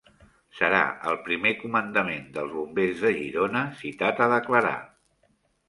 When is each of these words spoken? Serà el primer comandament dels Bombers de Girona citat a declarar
Serà 0.59 0.79
el 1.11 1.19
primer 1.27 1.51
comandament 1.59 2.25
dels 2.39 2.55
Bombers 2.61 3.05
de 3.07 3.13
Girona 3.21 3.63
citat 3.85 4.25
a 4.25 4.31
declarar 4.35 4.77